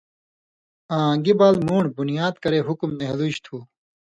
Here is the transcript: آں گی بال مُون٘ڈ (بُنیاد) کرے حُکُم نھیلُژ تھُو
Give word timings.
آں 0.97 1.13
گی 1.23 1.33
بال 1.39 1.55
مُون٘ڈ 1.65 1.85
(بُنیاد) 1.97 2.33
کرے 2.43 2.59
حُکُم 2.67 2.89
نھیلُژ 2.99 3.35
تھُو 3.45 3.57